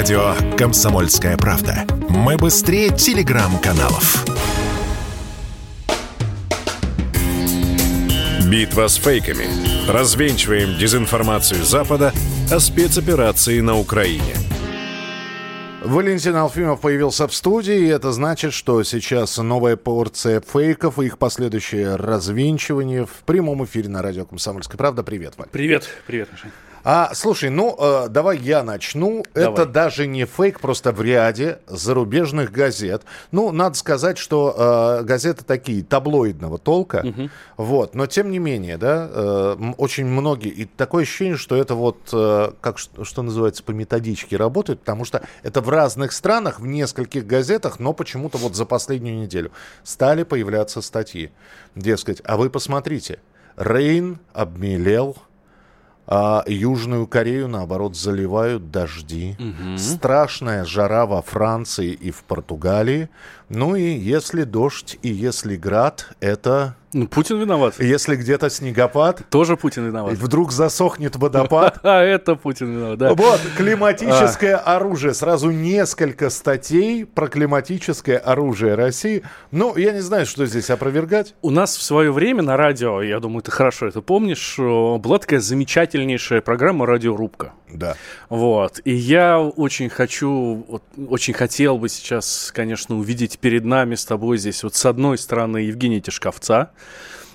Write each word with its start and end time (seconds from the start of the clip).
Радио 0.00 0.32
«Комсомольская 0.56 1.36
правда». 1.36 1.84
Мы 2.08 2.38
быстрее 2.38 2.88
телеграм-каналов. 2.88 4.24
Битва 8.50 8.86
с 8.88 8.94
фейками. 8.94 9.44
Развенчиваем 9.86 10.78
дезинформацию 10.78 11.62
Запада 11.64 12.14
о 12.50 12.60
спецоперации 12.60 13.60
на 13.60 13.76
Украине. 13.76 14.36
Валентин 15.84 16.34
Алфимов 16.34 16.80
появился 16.80 17.28
в 17.28 17.34
студии, 17.34 17.80
и 17.80 17.88
это 17.88 18.10
значит, 18.12 18.54
что 18.54 18.82
сейчас 18.84 19.36
новая 19.36 19.76
порция 19.76 20.40
фейков 20.40 20.98
и 20.98 21.04
их 21.04 21.18
последующее 21.18 21.96
развенчивание 21.96 23.04
в 23.04 23.22
прямом 23.26 23.66
эфире 23.66 23.90
на 23.90 24.00
радио 24.00 24.24
«Комсомольская 24.24 24.78
правда». 24.78 25.02
Привет, 25.02 25.34
Валь. 25.36 25.48
Привет, 25.52 25.86
привет, 26.06 26.30
Миша. 26.32 26.48
А, 26.82 27.10
слушай, 27.14 27.50
ну, 27.50 27.76
э, 27.78 28.08
давай 28.08 28.38
я 28.38 28.62
начну. 28.62 29.24
Давай. 29.34 29.52
Это 29.52 29.66
даже 29.66 30.06
не 30.06 30.24
фейк, 30.24 30.60
просто 30.60 30.92
в 30.92 31.02
ряде 31.02 31.58
зарубежных 31.66 32.52
газет. 32.52 33.02
Ну, 33.32 33.52
надо 33.52 33.76
сказать, 33.76 34.18
что 34.18 35.00
э, 35.00 35.04
газеты 35.04 35.44
такие 35.44 35.82
таблоидного 35.82 36.58
толка. 36.58 37.04
Вот, 37.56 37.94
но 37.94 38.06
тем 38.06 38.30
не 38.30 38.38
менее, 38.38 38.78
да, 38.78 39.08
э, 39.10 39.56
очень 39.76 40.06
многие. 40.06 40.50
И 40.50 40.64
такое 40.64 41.02
ощущение, 41.02 41.36
что 41.36 41.56
это 41.56 41.74
вот, 41.74 41.98
э, 42.12 42.52
как 42.60 42.78
что, 42.78 43.04
что 43.04 43.22
называется, 43.22 43.62
по 43.62 43.72
методичке 43.72 44.36
работает, 44.36 44.80
потому 44.80 45.04
что 45.04 45.22
это 45.42 45.60
в 45.60 45.68
разных 45.68 46.12
странах, 46.12 46.60
в 46.60 46.66
нескольких 46.66 47.26
газетах, 47.26 47.78
но 47.78 47.92
почему-то 47.92 48.38
вот 48.38 48.56
за 48.56 48.64
последнюю 48.64 49.18
неделю 49.18 49.50
стали 49.82 50.22
появляться 50.22 50.80
статьи. 50.80 51.30
Дескать, 51.74 52.22
а 52.24 52.36
вы 52.36 52.50
посмотрите, 52.50 53.20
Рейн 53.56 54.18
обмелел, 54.32 55.16
а 56.12 56.42
Южную 56.48 57.06
Корею, 57.06 57.46
наоборот, 57.46 57.96
заливают 57.96 58.72
дожди. 58.72 59.36
Страшная 59.78 60.64
жара 60.64 61.06
во 61.06 61.22
Франции 61.22 61.92
и 61.92 62.10
в 62.10 62.24
Португалии. 62.24 63.08
Ну 63.50 63.74
и 63.74 63.82
если 63.82 64.44
дождь 64.44 64.96
и 65.02 65.08
если 65.08 65.56
град, 65.56 66.10
это... 66.20 66.76
Ну, 66.92 67.06
Путин 67.06 67.38
виноват. 67.40 67.74
Если 67.78 68.16
где-то 68.16 68.50
снегопад, 68.50 69.22
Тоже 69.30 69.56
Путин 69.56 69.86
виноват. 69.86 70.14
вдруг 70.14 70.50
засохнет 70.50 71.14
водопад. 71.16 71.78
А 71.84 72.00
это 72.02 72.34
Путин 72.34 72.72
виноват, 72.72 72.98
да. 72.98 73.14
Вот, 73.14 73.40
климатическое 73.56 74.56
оружие. 74.56 75.14
Сразу 75.14 75.50
несколько 75.50 76.30
статей 76.30 77.04
про 77.04 77.28
климатическое 77.28 78.18
оружие 78.18 78.74
России. 78.74 79.22
Ну, 79.50 79.76
я 79.76 79.92
не 79.92 80.00
знаю, 80.00 80.26
что 80.26 80.46
здесь 80.46 80.70
опровергать. 80.70 81.34
У 81.42 81.50
нас 81.50 81.76
в 81.76 81.82
свое 81.82 82.12
время 82.12 82.42
на 82.42 82.56
радио, 82.56 83.02
я 83.02 83.18
думаю, 83.20 83.42
ты 83.42 83.50
хорошо 83.50 83.86
это 83.86 84.00
помнишь, 84.00 84.56
э, 84.58 84.62
была 84.98 85.18
такая 85.18 85.40
замечательнейшая 85.40 86.40
программа 86.40 86.86
«Радиорубка». 86.86 87.52
Да. 87.72 87.96
Вот. 88.28 88.80
И 88.84 88.92
я 88.92 89.40
очень 89.40 89.88
хочу, 89.88 90.82
очень 91.08 91.34
хотел 91.34 91.78
бы 91.78 91.88
сейчас, 91.88 92.50
конечно, 92.54 92.96
увидеть 92.98 93.38
перед 93.40 93.64
нами 93.64 93.94
с 93.94 94.04
тобой 94.04 94.38
здесь 94.38 94.62
вот 94.62 94.74
с 94.74 94.86
одной 94.86 95.18
стороны 95.18 95.58
Евгения 95.58 96.00
Тишковца, 96.00 96.70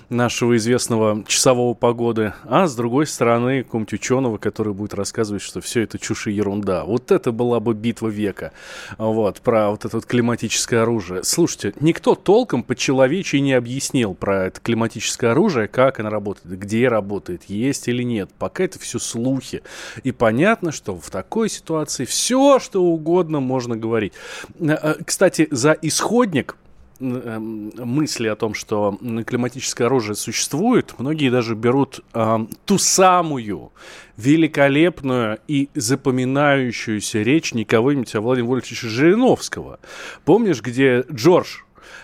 нашего 0.08 0.56
известного 0.56 1.24
часового 1.26 1.74
погоды, 1.74 2.32
а 2.44 2.66
с 2.66 2.74
другой 2.74 3.06
стороны 3.06 3.62
какого-нибудь 3.62 3.92
ученого, 3.94 4.38
который 4.38 4.72
будет 4.72 4.94
рассказывать, 4.94 5.42
что 5.42 5.60
все 5.60 5.82
это 5.82 5.98
чушь 5.98 6.26
и 6.28 6.32
ерунда. 6.32 6.84
Вот 6.84 7.10
это 7.10 7.32
была 7.32 7.60
бы 7.60 7.74
битва 7.74 8.08
века, 8.08 8.52
вот, 8.98 9.40
про 9.40 9.70
вот 9.70 9.84
это 9.84 9.96
вот 9.96 10.06
климатическое 10.06 10.82
оружие. 10.82 11.24
Слушайте, 11.24 11.74
никто 11.80 12.14
толком 12.14 12.62
по-человечески 12.62 13.36
не 13.36 13.54
объяснил 13.54 14.14
про 14.14 14.46
это 14.46 14.60
климатическое 14.60 15.32
оружие, 15.32 15.68
как 15.68 16.00
оно 16.00 16.10
работает, 16.10 16.58
где 16.58 16.88
работает, 16.88 17.44
есть 17.44 17.88
или 17.88 18.02
нет. 18.02 18.30
Пока 18.38 18.64
это 18.64 18.78
все 18.78 18.98
слухи. 18.98 19.62
И 20.04 20.12
понятно, 20.12 20.72
что 20.72 20.96
в 20.96 21.10
такой 21.10 21.48
ситуации 21.48 22.04
все, 22.04 22.58
что 22.58 22.82
угодно 22.82 23.40
можно 23.40 23.76
говорить. 23.76 24.12
Э, 24.60 24.76
э, 24.80 24.94
Кстати, 25.04 25.48
за 25.50 25.72
исходник 25.72 26.56
мысли 26.98 28.28
о 28.28 28.36
том, 28.36 28.54
что 28.54 28.98
климатическое 29.26 29.86
оружие 29.86 30.14
существует, 30.14 30.94
многие 30.98 31.30
даже 31.30 31.54
берут 31.54 32.00
ам, 32.12 32.48
ту 32.64 32.78
самую 32.78 33.72
великолепную 34.16 35.38
и 35.48 35.68
запоминающуюся 35.74 37.22
речь 37.22 37.54
не 37.54 37.64
кого-нибудь, 37.64 38.14
а 38.14 38.20
Владимира 38.20 38.50
Вольфовича 38.50 38.88
Жириновского. 38.88 39.78
Помнишь, 40.24 40.62
где 40.62 41.04
Джордж 41.12 41.58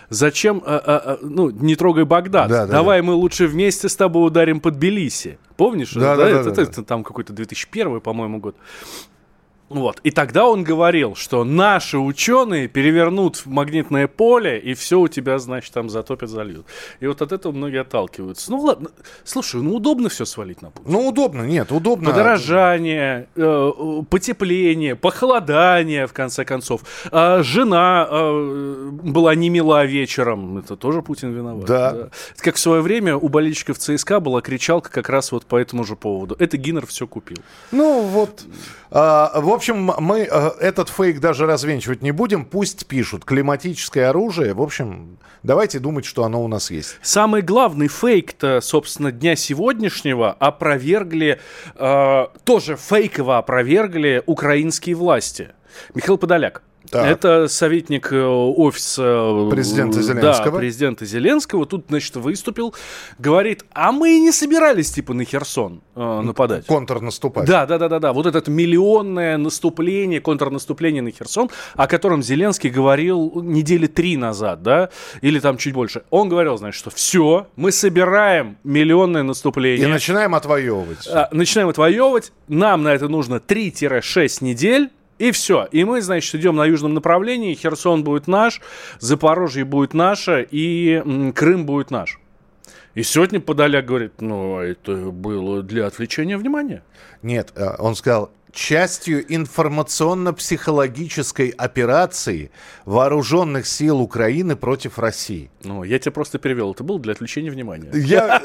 Зачем, 0.09 0.61
а, 0.65 0.77
а, 0.77 0.97
а, 1.13 1.17
ну, 1.21 1.49
не 1.49 1.75
трогай 1.75 2.05
Багдад. 2.05 2.47
Да, 2.49 2.65
да, 2.67 2.71
Давай 2.71 3.01
мы 3.01 3.13
лучше 3.13 3.47
вместе 3.47 3.89
с 3.89 3.95
тобой 3.95 4.27
ударим 4.27 4.59
под 4.59 4.75
Тбилиси. 4.75 5.39
Помнишь? 5.57 5.93
Да, 5.93 6.15
да, 6.15 6.23
да, 6.25 6.29
это, 6.29 6.43
да, 6.43 6.51
это- 6.51 6.61
это 6.61 6.83
там 6.83 7.03
какой-то 7.03 7.33
2001, 7.33 7.99
по-моему, 7.99 8.39
год. 8.39 8.55
Вот. 9.73 9.99
И 10.03 10.11
тогда 10.11 10.45
он 10.45 10.63
говорил, 10.63 11.15
что 11.15 11.43
наши 11.43 11.97
ученые 11.97 12.67
перевернут 12.67 13.41
магнитное 13.45 14.07
поле, 14.07 14.59
и 14.59 14.73
все 14.75 14.99
у 14.99 15.07
тебя, 15.07 15.39
значит, 15.39 15.73
там 15.73 15.89
затопят, 15.89 16.29
зальют. 16.29 16.65
И 16.99 17.07
вот 17.07 17.21
от 17.21 17.31
этого 17.31 17.51
многие 17.51 17.81
отталкиваются. 17.81 18.51
Ну 18.51 18.59
ладно, 18.59 18.89
слушай, 19.23 19.61
ну 19.61 19.75
удобно 19.75 20.09
все 20.09 20.25
свалить 20.25 20.61
на 20.61 20.69
Путина. 20.69 20.93
Ну, 20.93 21.07
удобно, 21.07 21.41
нет, 21.41 21.71
удобно. 21.71 22.11
Подорожание, 22.11 23.27
э, 23.35 23.71
потепление, 24.09 24.95
похолодание, 24.95 26.05
в 26.05 26.13
конце 26.13 26.45
концов. 26.45 26.81
А 27.11 27.41
жена 27.41 28.07
э, 28.09 28.89
была 28.91 29.33
не 29.35 29.49
мила 29.49 29.85
вечером. 29.85 30.59
Это 30.59 30.75
тоже 30.75 31.01
Путин 31.01 31.33
виноват. 31.33 31.65
Да. 31.65 31.89
Это 31.89 32.11
Как 32.37 32.55
в 32.55 32.59
свое 32.59 32.81
время 32.81 33.17
у 33.17 33.27
болельщиков 33.27 33.77
ЦСКА 33.79 34.19
была 34.19 34.41
кричалка 34.41 34.91
как 34.91 35.09
раз 35.09 35.31
вот 35.31 35.45
по 35.45 35.57
этому 35.57 35.83
же 35.83 35.95
поводу. 35.95 36.35
Это 36.37 36.57
Гиннер 36.57 36.85
все 36.85 37.07
купил. 37.07 37.37
Ну 37.71 38.01
вот, 38.01 38.43
в 38.93 39.49
общем, 39.49 39.91
мы 39.97 40.27
а, 40.29 40.55
этот 40.59 40.89
фейк 40.89 41.19
даже 41.19 41.47
развенчивать 41.47 42.03
не 42.03 42.11
будем. 42.11 42.45
Пусть 42.45 42.85
пишут 42.85 43.25
климатическое 43.25 44.09
оружие. 44.09 44.53
В 44.53 44.61
общем, 44.61 45.17
давайте 45.41 45.79
думать, 45.79 46.05
что 46.05 46.23
оно 46.23 46.43
у 46.43 46.47
нас 46.47 46.69
есть. 46.69 46.99
Самый 47.01 47.41
главный 47.41 47.87
фейк-то, 47.87 48.61
собственно, 48.61 49.11
дня 49.11 49.35
сегодняшнего 49.35 50.31
опровергли, 50.31 51.39
э, 51.75 52.27
тоже 52.43 52.75
фейково 52.75 53.39
опровергли 53.39 54.21
украинские 54.27 54.93
власти. 54.93 55.49
Михаил 55.95 56.19
Подоляк. 56.19 56.61
Так. 56.93 57.07
Это 57.07 57.47
советник 57.47 58.13
э, 58.13 58.23
офиса 58.23 59.01
э, 59.01 59.49
Президента 59.49 59.97
да, 59.97 60.03
Зеленского. 60.03 60.57
президента 60.59 61.05
Зеленского. 61.05 61.65
Тут, 61.65 61.85
значит, 61.89 62.15
выступил, 62.17 62.75
говорит, 63.17 63.65
а 63.73 63.91
мы 63.91 64.19
не 64.19 64.31
собирались, 64.31 64.91
типа, 64.91 65.15
на 65.15 65.25
Херсон 65.25 65.81
э, 65.95 66.21
нападать. 66.21 66.67
Контрнаступать. 66.67 67.47
Да, 67.47 67.65
да, 67.65 67.79
да, 67.79 67.89
да, 67.89 67.97
да. 67.97 68.13
Вот 68.13 68.27
это 68.27 68.51
миллионное 68.51 69.37
наступление, 69.37 70.21
контрнаступление 70.21 71.01
на 71.01 71.09
Херсон, 71.09 71.49
о 71.73 71.87
котором 71.87 72.21
Зеленский 72.21 72.69
говорил 72.69 73.41
недели 73.41 73.87
три 73.87 74.15
назад, 74.15 74.61
да, 74.61 74.89
или 75.21 75.39
там 75.39 75.57
чуть 75.57 75.73
больше. 75.73 76.03
Он 76.11 76.29
говорил, 76.29 76.57
значит, 76.57 76.77
что 76.77 76.91
все, 76.91 77.47
мы 77.55 77.71
собираем 77.71 78.57
миллионное 78.63 79.23
наступление. 79.23 79.87
И 79.87 79.91
начинаем 79.91 80.35
отвоевывать. 80.35 81.07
А, 81.07 81.27
начинаем 81.31 81.69
отвоевывать. 81.69 82.33
Нам 82.47 82.83
на 82.83 82.93
это 82.93 83.07
нужно 83.07 83.37
3-6 83.37 84.43
недель. 84.43 84.91
И 85.19 85.31
все. 85.31 85.67
И 85.71 85.83
мы, 85.83 86.01
значит, 86.01 86.33
идем 86.35 86.55
на 86.55 86.65
южном 86.65 86.93
направлении. 86.93 87.53
Херсон 87.53 88.03
будет 88.03 88.27
наш, 88.27 88.61
Запорожье 88.99 89.65
будет 89.65 89.93
наше, 89.93 90.47
и 90.49 91.31
Крым 91.35 91.65
будет 91.65 91.91
наш. 91.91 92.19
И 92.95 93.03
сегодня 93.03 93.39
Подоляк 93.39 93.85
говорит, 93.85 94.21
ну, 94.21 94.59
это 94.59 94.95
было 94.95 95.63
для 95.63 95.87
отвлечения 95.87 96.37
внимания. 96.37 96.83
Нет, 97.23 97.51
а, 97.55 97.75
он 97.79 97.95
сказал, 97.95 98.31
частью 98.53 99.25
информационно-психологической 99.33 101.49
операции 101.49 102.51
вооруженных 102.85 103.65
сил 103.65 103.99
Украины 103.99 104.55
против 104.55 104.99
России. 104.99 105.49
Ну, 105.63 105.83
я 105.83 105.97
тебе 105.97 106.11
просто 106.11 106.37
перевел. 106.37 106.73
Это 106.73 106.83
было 106.83 106.99
для 106.99 107.13
отвлечения 107.13 107.49
внимания. 107.49 107.89
Я... 107.93 108.37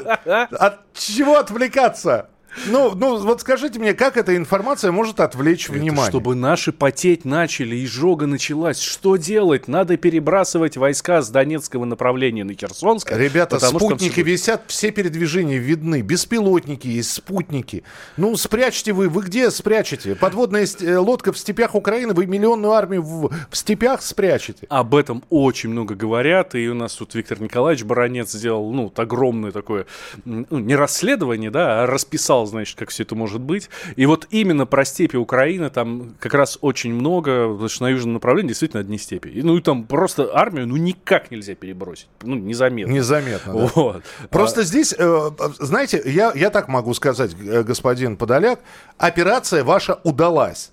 От 0.51 0.79
чего 0.93 1.37
отвлекаться? 1.37 2.29
Ну, 2.67 2.93
ну, 2.95 3.17
вот 3.17 3.41
скажите 3.41 3.79
мне, 3.79 3.93
как 3.93 4.17
эта 4.17 4.35
информация 4.35 4.91
может 4.91 5.19
отвлечь 5.19 5.69
Это 5.69 5.79
внимание? 5.79 6.09
Чтобы 6.09 6.35
наши 6.35 6.71
потеть 6.71 7.25
начали, 7.25 7.83
изжога 7.85 8.25
началась. 8.25 8.79
Что 8.79 9.15
делать? 9.15 9.67
Надо 9.67 9.97
перебрасывать 9.97 10.77
войска 10.77 11.21
с 11.21 11.29
Донецкого 11.29 11.85
направления 11.85 12.43
на 12.43 12.53
Херсонское. 12.53 13.17
Ребята, 13.17 13.57
что 13.57 13.69
спутники 13.69 14.21
будет. 14.21 14.27
висят, 14.27 14.63
все 14.67 14.91
передвижения 14.91 15.57
видны. 15.57 16.01
Беспилотники 16.01 16.87
есть, 16.87 17.11
спутники. 17.11 17.83
Ну, 18.17 18.35
спрячьте 18.35 18.93
вы. 18.93 19.09
Вы 19.09 19.23
где 19.23 19.51
спрячете? 19.51 20.15
Подводная 20.15 20.67
э, 20.81 20.97
лодка 20.97 21.31
в 21.31 21.37
степях 21.37 21.75
Украины. 21.75 22.13
Вы 22.13 22.25
миллионную 22.25 22.73
армию 22.73 23.01
в, 23.01 23.31
в 23.49 23.57
степях 23.57 24.01
спрячете. 24.01 24.67
Об 24.69 24.95
этом 24.95 25.23
очень 25.29 25.69
много 25.69 25.95
говорят, 25.95 26.55
и 26.55 26.67
у 26.69 26.73
нас 26.73 26.93
тут 26.95 27.15
Виктор 27.15 27.41
Николаевич 27.41 27.85
Баранец 27.85 28.31
сделал, 28.31 28.71
ну, 28.71 28.91
огромное 28.95 29.51
такое, 29.51 29.85
ну, 30.25 30.45
не 30.49 30.75
расследование, 30.75 31.51
да, 31.51 31.83
а 31.83 31.85
расписал, 31.87 32.38
значит, 32.45 32.77
как 32.77 32.89
все 32.89 33.03
это 33.03 33.15
может 33.15 33.41
быть. 33.41 33.69
И 33.95 34.05
вот 34.05 34.27
именно 34.29 34.65
про 34.65 34.85
степи 34.85 35.17
Украины 35.17 35.69
там 35.69 36.15
как 36.19 36.33
раз 36.33 36.57
очень 36.61 36.93
много, 36.93 37.49
потому 37.49 37.69
что 37.69 37.83
на 37.83 37.89
южном 37.89 38.13
направлении 38.13 38.49
действительно 38.49 38.81
одни 38.81 38.97
степи. 38.97 39.29
И, 39.29 39.41
ну, 39.41 39.57
и 39.57 39.61
там 39.61 39.85
просто 39.85 40.29
армию, 40.33 40.67
ну, 40.67 40.77
никак 40.77 41.31
нельзя 41.31 41.55
перебросить, 41.55 42.07
ну, 42.21 42.35
незаметно. 42.35 42.91
Незаметно. 42.91 43.53
да. 43.53 43.71
Вот. 43.75 44.03
Просто 44.29 44.63
здесь, 44.63 44.93
э, 44.97 45.31
знаете, 45.59 46.01
я, 46.05 46.31
я 46.35 46.49
так 46.49 46.67
могу 46.67 46.93
сказать, 46.93 47.35
э, 47.39 47.63
господин 47.63 48.17
Подоляк, 48.17 48.59
операция 48.97 49.63
ваша 49.63 49.99
удалась. 50.03 50.71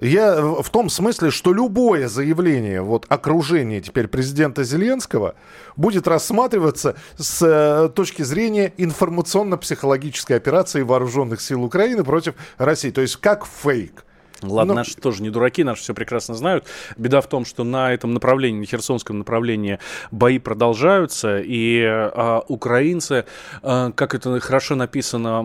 Я 0.00 0.40
в 0.40 0.68
том 0.70 0.88
смысле, 0.88 1.30
что 1.30 1.52
любое 1.52 2.08
заявление 2.08 2.80
вот 2.80 3.04
окружения 3.08 3.80
теперь 3.80 4.08
президента 4.08 4.64
Зеленского 4.64 5.34
будет 5.76 6.08
рассматриваться 6.08 6.96
с 7.18 7.42
э, 7.42 7.90
точки 7.90 8.22
зрения 8.22 8.72
информационно-психологической 8.78 10.36
операции 10.36 10.82
вооруженных 10.82 11.42
сил 11.42 11.62
Украины 11.62 12.04
против 12.04 12.34
России. 12.56 12.90
То 12.90 13.02
есть 13.02 13.16
как 13.16 13.46
фейк. 13.46 14.04
Ладно, 14.42 14.74
ну, 14.74 14.78
наши 14.78 14.96
тоже 14.96 15.22
не 15.22 15.30
дураки, 15.30 15.64
наши 15.64 15.82
все 15.82 15.94
прекрасно 15.94 16.34
знают. 16.34 16.64
Беда 16.96 17.20
в 17.20 17.26
том, 17.26 17.44
что 17.44 17.64
на 17.64 17.92
этом 17.92 18.14
направлении, 18.14 18.60
на 18.60 18.66
Херсонском 18.66 19.18
направлении 19.18 19.78
бои 20.10 20.38
продолжаются, 20.38 21.40
и 21.40 21.82
а, 21.84 22.42
украинцы, 22.48 23.24
а, 23.62 23.92
как 23.92 24.14
это 24.14 24.38
хорошо 24.40 24.74
написано 24.74 25.42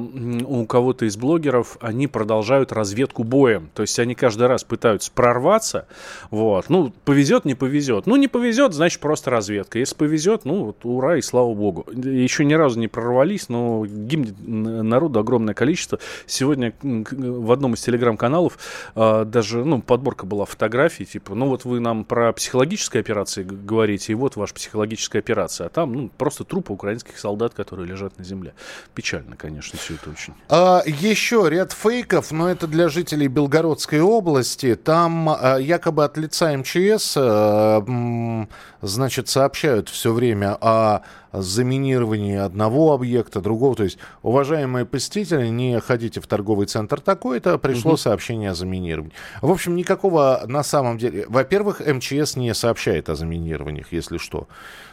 у 0.47 0.65
кого-то 0.65 1.05
из 1.05 1.17
блогеров, 1.17 1.77
они 1.81 2.07
продолжают 2.07 2.71
разведку 2.71 3.23
боем. 3.23 3.69
То 3.73 3.83
есть 3.83 3.97
они 3.99 4.15
каждый 4.15 4.47
раз 4.47 4.63
пытаются 4.63 5.11
прорваться. 5.11 5.87
Вот. 6.31 6.69
Ну, 6.69 6.93
повезет, 7.05 7.45
не 7.45 7.55
повезет. 7.55 8.07
Ну, 8.07 8.15
не 8.15 8.27
повезет, 8.27 8.73
значит, 8.73 8.99
просто 8.99 9.29
разведка. 9.29 9.79
Если 9.79 9.95
повезет, 9.95 10.45
ну, 10.45 10.65
вот, 10.65 10.77
ура 10.83 11.17
и 11.17 11.21
слава 11.21 11.53
богу. 11.53 11.85
Еще 11.91 12.45
ни 12.45 12.53
разу 12.53 12.79
не 12.79 12.87
прорвались, 12.87 13.49
но 13.49 13.85
гибнет 13.85 14.35
народу 14.45 15.19
огромное 15.19 15.53
количество. 15.53 15.99
Сегодня 16.25 16.73
в 16.81 17.51
одном 17.51 17.73
из 17.73 17.81
телеграм-каналов 17.81 18.57
а, 18.95 19.25
даже, 19.25 19.63
ну, 19.63 19.81
подборка 19.81 20.25
была 20.25 20.45
фотографий, 20.45 21.05
типа, 21.05 21.35
ну, 21.35 21.47
вот 21.47 21.65
вы 21.65 21.79
нам 21.79 22.05
про 22.05 22.33
психологические 22.33 23.01
операции 23.01 23.43
говорите, 23.43 24.13
и 24.13 24.15
вот 24.15 24.35
ваша 24.35 24.53
психологическая 24.53 25.21
операция, 25.21 25.67
а 25.67 25.69
там, 25.69 25.93
ну, 25.93 26.09
просто 26.17 26.43
трупы 26.43 26.73
украинских 26.73 27.17
солдат, 27.17 27.53
которые 27.53 27.87
лежат 27.87 28.17
на 28.17 28.23
земле. 28.23 28.53
Печально, 28.93 29.35
конечно, 29.35 29.77
все 29.79 29.95
это 29.95 30.09
очень. 30.09 30.33
А, 30.49 30.81
еще 30.85 31.47
ряд 31.49 31.71
фейков, 31.71 32.31
но 32.31 32.49
это 32.49 32.67
для 32.67 32.89
жителей 32.89 33.27
Белгородской 33.27 34.01
области. 34.01 34.75
Там 34.75 35.29
а, 35.29 35.57
якобы 35.57 36.03
от 36.03 36.17
лица 36.17 36.55
МЧС, 36.57 37.15
а, 37.17 38.47
значит, 38.81 39.29
сообщают 39.29 39.89
все 39.89 40.11
время 40.11 40.57
о 40.59 41.01
заминировании 41.41 42.37
одного 42.37 42.93
объекта, 42.93 43.41
другого. 43.41 43.75
То 43.75 43.83
есть, 43.83 43.97
уважаемые 44.21 44.85
посетители, 44.85 45.47
не 45.47 45.79
ходите 45.79 46.21
в 46.21 46.27
торговый 46.27 46.67
центр 46.67 46.99
такой-то, 46.99 47.57
пришло 47.57 47.91
угу. 47.91 47.97
сообщение 47.97 48.51
о 48.51 48.55
заминировании. 48.55 49.13
В 49.41 49.51
общем, 49.51 49.75
никакого 49.75 50.43
на 50.47 50.63
самом 50.63 50.97
деле... 50.97 51.25
Во-первых, 51.27 51.81
МЧС 51.85 52.35
не 52.35 52.53
сообщает 52.53 53.09
о 53.09 53.15
заминированиях, 53.15 53.91
если 53.91 54.17
что. 54.17 54.47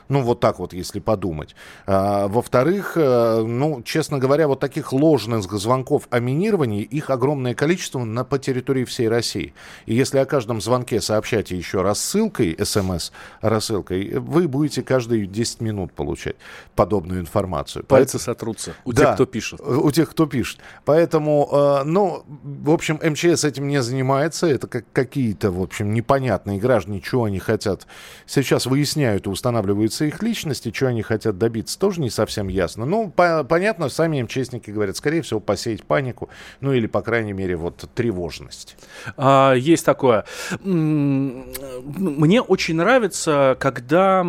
Ну, 0.09 0.23
вот 0.23 0.41
так 0.41 0.59
вот, 0.59 0.73
если 0.73 1.01
подумать. 1.01 1.55
А, 1.87 2.29
во-вторых, 2.29 2.93
э, 2.97 3.43
ну, 3.43 3.83
честно 3.83 4.19
говоря, 4.19 4.49
вот 4.49 4.61
таких 4.61 4.93
ложных 4.93 5.51
звонков 5.53 6.07
о 6.11 6.21
минировании, 6.21 6.83
их 6.83 7.11
огромное 7.11 7.55
количество 7.55 8.05
на, 8.05 8.25
по 8.25 8.39
территории 8.39 8.85
всей 8.85 9.09
России. 9.09 9.55
И 9.87 9.95
если 9.95 10.19
о 10.19 10.27
каждом 10.27 10.61
звонке 10.61 11.01
сообщать 11.01 11.51
еще 11.51 11.83
рассылкой, 11.83 12.57
смс-рассылкой, 12.63 14.19
вы 14.19 14.49
будете 14.49 14.83
каждые 14.83 15.27
10 15.27 15.61
минут 15.61 15.93
получать 15.93 16.37
подобную 16.75 17.21
информацию. 17.21 17.85
Пальцы 17.85 18.13
Поэтому... 18.15 18.21
сотрутся 18.21 18.75
у 18.85 18.93
да, 18.93 19.05
тех, 19.05 19.15
кто 19.15 19.27
пишет. 19.27 19.61
У 19.61 19.91
тех, 19.91 20.11
кто 20.11 20.27
пишет. 20.27 20.61
Поэтому, 20.85 21.49
э, 21.51 21.83
ну, 21.85 22.25
в 22.43 22.71
общем, 22.71 23.01
МЧС 23.03 23.45
этим 23.45 23.69
не 23.69 23.81
занимается. 23.81 24.47
Это 24.47 24.67
как 24.67 24.85
какие-то, 24.93 25.51
в 25.51 25.63
общем, 25.63 25.95
непонятные 25.95 26.59
граждане, 26.59 27.01
чего 27.01 27.25
они 27.25 27.39
хотят. 27.39 27.87
Сейчас 28.27 28.67
выясняют 28.67 29.27
и 29.27 29.31
устанавливают 29.31 29.94
касается 29.95 30.05
их 30.05 30.23
личности, 30.23 30.73
что 30.75 30.89
они 30.89 31.03
хотят 31.03 31.39
добиться, 31.39 31.79
тоже 31.79 32.01
не 32.01 32.11
совсем 32.11 32.49
ясно. 32.49 32.85
Ну, 32.85 33.11
по 33.11 33.45
понятно, 33.45 33.89
сами 33.89 34.23
МЧСники 34.23 34.71
говорят, 34.71 34.97
скорее 34.97 35.23
всего, 35.23 35.41
посеять 35.41 35.85
панику, 35.85 36.29
ну 36.61 36.73
или, 36.73 36.87
по 36.87 37.03
крайней 37.03 37.33
мере, 37.33 37.57
вот 37.57 37.89
тревожность. 37.95 38.77
А, 39.17 39.55
есть 39.55 39.85
такое. 39.85 40.25
Мне 40.61 42.41
очень 42.43 42.77
нравится, 42.77 43.57
когда, 43.61 44.27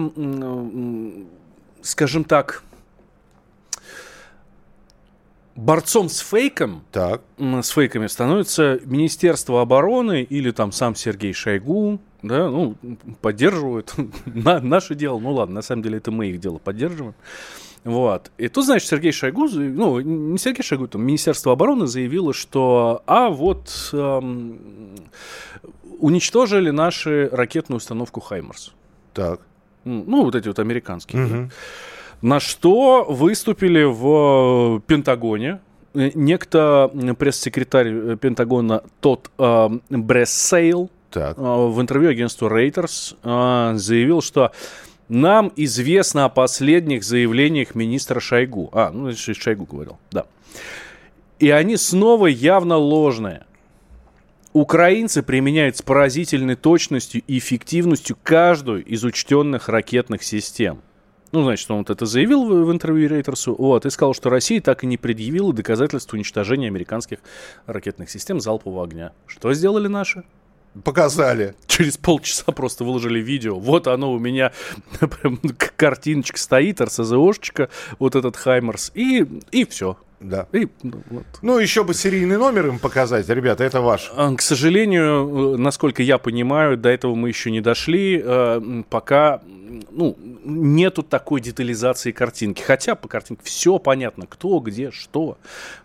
скажем 1.81 2.23
так, 2.23 2.63
борцом 5.55 6.09
с 6.09 6.19
фейком, 6.19 6.83
так. 6.91 7.21
с 7.37 7.69
фейками 7.69 8.07
становится 8.07 8.79
Министерство 8.85 9.61
обороны 9.61 10.21
или 10.23 10.51
там 10.51 10.71
сам 10.71 10.95
Сергей 10.95 11.33
Шойгу, 11.33 11.99
да, 12.27 12.49
ну, 12.49 12.75
поддерживают 13.21 13.93
на, 14.25 14.59
наше 14.59 14.95
дело. 14.95 15.19
Ну 15.19 15.33
ладно, 15.33 15.55
на 15.55 15.61
самом 15.61 15.83
деле 15.83 15.97
это 15.97 16.11
мы 16.11 16.27
их 16.27 16.39
дело 16.39 16.57
поддерживаем. 16.57 17.15
Вот. 17.83 18.31
И 18.39 18.47
тут, 18.47 18.65
значит, 18.65 18.89
Сергей 18.89 19.11
Шойгу, 19.11 19.47
ну, 19.47 19.99
не 19.99 20.39
Сергей 20.39 20.63
Шойгу, 20.63 20.87
там, 20.87 21.03
Министерство 21.03 21.53
обороны 21.53 21.85
заявило, 21.85 22.33
что, 22.33 23.03
а 23.05 23.29
вот 23.29 23.91
эм, 23.93 24.95
уничтожили 25.99 26.71
наши 26.71 27.29
ракетную 27.31 27.77
установку 27.77 28.21
«Хаймарс». 28.21 28.73
Так. 29.13 29.41
Ну, 29.83 30.23
вот 30.23 30.33
эти 30.33 30.47
вот 30.47 30.57
американские. 30.57 31.25
Угу. 31.25 31.49
На 32.23 32.39
что 32.39 33.05
выступили 33.07 33.83
в 33.83 34.81
Пентагоне, 34.87 35.59
некто 35.93 36.91
пресс-секретарь 37.17 37.87
э, 37.93 38.17
Пентагона 38.17 38.83
Тот 38.99 39.29
э, 39.37 39.69
Брессейл, 39.89 40.89
так. 41.15 41.37
А, 41.39 41.67
в 41.67 41.81
интервью 41.81 42.09
агентству 42.09 42.49
Reuters 42.49 43.15
а, 43.23 43.73
заявил, 43.75 44.21
что 44.21 44.51
нам 45.07 45.51
известно 45.55 46.25
о 46.25 46.29
последних 46.29 47.05
заявлениях 47.05 47.73
министра 47.73 48.19
Шойгу. 48.19 48.69
А, 48.73 48.91
ну, 48.91 49.13
Шойгу 49.15 49.65
говорил, 49.65 49.97
да. 50.11 50.25
И 51.39 51.49
они 51.49 51.77
снова 51.77 52.27
явно 52.27 52.75
ложные. 52.75 53.45
Украинцы 54.51 55.23
применяют 55.23 55.77
с 55.77 55.81
поразительной 55.81 56.55
точностью 56.55 57.21
и 57.27 57.37
эффективностью 57.37 58.17
каждую 58.21 58.83
из 58.83 59.03
учтенных 59.05 59.69
ракетных 59.69 60.21
систем. 60.21 60.81
Ну, 61.31 61.43
значит, 61.43 61.69
он 61.71 61.79
вот 61.79 61.89
это 61.89 62.05
заявил 62.05 62.45
в, 62.45 62.65
в 62.65 62.71
интервью 62.71 63.09
Рейтерсу, 63.09 63.55
вот, 63.57 63.85
и 63.85 63.89
сказал, 63.89 64.13
что 64.13 64.29
Россия 64.29 64.61
так 64.61 64.83
и 64.83 64.87
не 64.87 64.97
предъявила 64.97 65.53
доказательств 65.53 66.13
уничтожения 66.13 66.67
американских 66.67 67.19
ракетных 67.67 68.09
систем 68.09 68.39
залпового 68.41 68.83
огня. 68.83 69.11
Что 69.27 69.53
сделали 69.53 69.87
наши? 69.87 70.23
Показали. 70.83 71.55
Через 71.67 71.97
полчаса 71.97 72.51
просто 72.51 72.83
выложили 72.83 73.19
видео. 73.19 73.57
Вот 73.57 73.87
оно 73.87 74.11
у 74.11 74.19
меня, 74.19 74.51
прям 74.99 75.39
картиночка 75.77 76.37
стоит, 76.37 76.81
РСЗОшечка, 76.81 77.69
вот 77.99 78.15
этот 78.15 78.35
Хаймерс, 78.35 78.91
и, 78.93 79.25
и 79.51 79.65
все. 79.65 79.97
Да. 80.19 80.47
И, 80.53 80.67
ну, 80.81 81.01
вот. 81.09 81.25
ну, 81.41 81.59
еще 81.59 81.83
бы 81.83 81.93
серийный 81.93 82.37
номер 82.37 82.67
им 82.67 82.79
показать, 82.79 83.27
ребята, 83.29 83.63
это 83.63 83.81
ваш. 83.81 84.11
А, 84.15 84.33
к 84.33 84.41
сожалению, 84.41 85.53
э, 85.55 85.57
насколько 85.57 86.01
я 86.01 86.17
понимаю, 86.17 86.77
до 86.77 86.89
этого 86.89 87.15
мы 87.15 87.29
еще 87.29 87.51
не 87.51 87.61
дошли. 87.61 88.21
Э, 88.23 88.83
пока 88.89 89.41
ну, 89.91 90.17
нету 90.45 91.03
такой 91.03 91.41
детализации 91.41 92.11
картинки. 92.11 92.61
Хотя 92.61 92.95
по 92.95 93.07
картинке 93.07 93.41
все 93.43 93.79
понятно, 93.79 94.25
кто, 94.27 94.59
где, 94.59 94.91
что. 94.91 95.37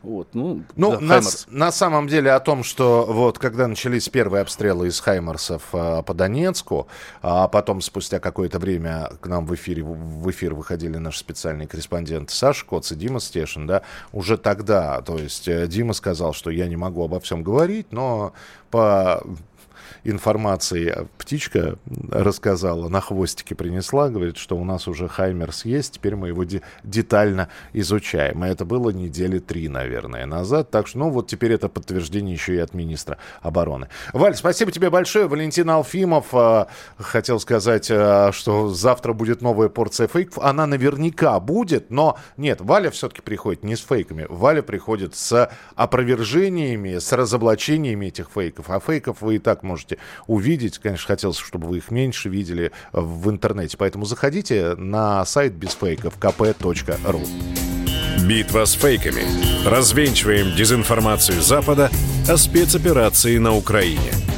Вот, 0.02 0.28
ну, 0.34 0.62
ну 0.76 0.92
да, 0.92 1.00
на, 1.00 1.20
на 1.48 1.72
самом 1.72 2.08
деле 2.08 2.32
о 2.32 2.40
том, 2.40 2.62
что 2.62 3.06
вот 3.06 3.38
когда 3.38 3.66
начались 3.66 4.08
первые 4.08 4.42
обстрелы 4.42 4.88
из 4.88 5.00
Хаймарсов 5.00 5.62
э, 5.72 6.02
по 6.02 6.14
Донецку, 6.14 6.88
а 7.22 7.48
потом 7.48 7.80
спустя 7.80 8.20
какое-то 8.20 8.58
время 8.58 9.10
к 9.20 9.26
нам 9.26 9.46
в, 9.46 9.54
эфире, 9.54 9.82
в 9.82 10.30
эфир 10.30 10.54
выходили 10.54 10.98
наши 10.98 11.18
специальные 11.18 11.66
корреспонденты 11.66 12.34
Саша 12.34 12.64
Коц 12.64 12.92
и 12.92 12.96
Дима 12.96 13.20
Стешин, 13.20 13.66
да, 13.66 13.82
уже 14.12 14.36
тогда, 14.36 15.00
то 15.02 15.18
есть 15.18 15.48
э, 15.48 15.66
Дима 15.66 15.94
сказал, 15.94 16.32
что 16.32 16.50
я 16.50 16.66
не 16.66 16.76
могу 16.76 17.04
обо 17.04 17.20
всем 17.20 17.42
говорить, 17.42 17.92
но 17.92 18.32
по 18.70 19.22
информации 20.04 21.08
птичка 21.18 21.78
рассказала, 22.10 22.88
на 22.88 23.00
хвостике 23.00 23.54
принесла, 23.54 24.08
говорит, 24.08 24.36
что 24.36 24.56
у 24.56 24.64
нас 24.64 24.88
уже 24.88 25.08
Хаймерс 25.08 25.64
есть, 25.64 25.94
теперь 25.94 26.16
мы 26.16 26.28
его 26.28 26.44
де- 26.44 26.62
детально 26.84 27.48
изучаем. 27.72 28.44
И 28.44 28.48
это 28.48 28.64
было 28.64 28.90
недели 28.90 29.38
три, 29.38 29.68
наверное, 29.68 30.26
назад. 30.26 30.70
Так 30.70 30.86
что, 30.86 30.98
ну, 30.98 31.10
вот 31.10 31.28
теперь 31.28 31.52
это 31.52 31.68
подтверждение 31.68 32.34
еще 32.34 32.54
и 32.54 32.58
от 32.58 32.74
министра 32.74 33.18
обороны. 33.42 33.88
Валь, 34.12 34.34
спасибо 34.34 34.72
тебе 34.72 34.90
большое. 34.90 35.26
Валентин 35.26 35.70
Алфимов 35.70 36.26
э, 36.32 36.66
хотел 36.98 37.40
сказать, 37.40 37.90
э, 37.90 38.30
что 38.32 38.68
завтра 38.68 39.12
будет 39.12 39.42
новая 39.42 39.68
порция 39.68 40.08
фейков. 40.08 40.42
Она 40.42 40.66
наверняка 40.66 41.38
будет, 41.40 41.90
но 41.90 42.18
нет, 42.36 42.60
Валя 42.60 42.90
все-таки 42.90 43.22
приходит 43.22 43.64
не 43.64 43.76
с 43.76 43.80
фейками. 43.80 44.26
Валя 44.28 44.62
приходит 44.62 45.14
с 45.14 45.50
опровержениями, 45.74 46.98
с 46.98 47.12
разоблачениями 47.12 48.06
этих 48.06 48.30
фейков. 48.34 48.70
А 48.70 48.80
фейков 48.80 49.22
вы 49.22 49.36
и 49.36 49.38
так 49.38 49.62
можете 49.62 49.69
можете 49.70 49.98
увидеть. 50.26 50.78
Конечно, 50.78 51.06
хотелось, 51.06 51.38
чтобы 51.38 51.68
вы 51.68 51.78
их 51.78 51.90
меньше 51.90 52.28
видели 52.28 52.72
в 52.92 53.30
интернете. 53.30 53.76
Поэтому 53.76 54.04
заходите 54.04 54.74
на 54.76 55.24
сайт 55.24 55.52
безфейков 55.52 56.18
kp.ru. 56.18 57.26
Битва 58.26 58.64
с 58.64 58.72
фейками. 58.74 59.22
Развенчиваем 59.66 60.54
дезинформацию 60.54 61.40
Запада 61.40 61.90
о 62.28 62.36
спецоперации 62.36 63.38
на 63.38 63.54
Украине. 63.54 64.29